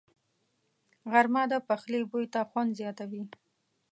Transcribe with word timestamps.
غرمه 1.11 1.43
د 1.51 1.53
پخلي 1.67 2.01
بوی 2.11 2.25
ته 2.33 2.39
خوند 2.49 2.71
زیاتوي 2.79 3.23